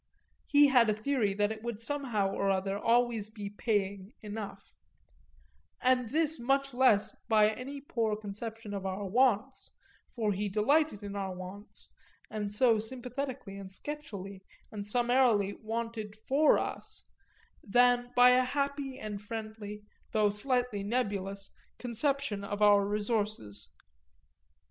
[0.47, 4.73] He had a theory that it would somehow or other always be paying enough
[5.79, 9.69] and this much less by any poor conception of our wants
[10.15, 11.87] (for he delighted in our wants
[12.31, 14.41] and so sympathetically and sketchily
[14.71, 17.05] and summarily wanted for us)
[17.61, 19.83] than by a happy and friendly,
[20.13, 23.69] though slightly nebulous, conception of our resources.